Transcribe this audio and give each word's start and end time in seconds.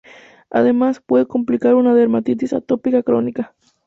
Además, 0.49 0.99
puede 0.99 1.27
complicar 1.27 1.75
una 1.75 1.93
dermatitis 1.93 2.53
atópica 2.53 3.03
crónica. 3.03 3.53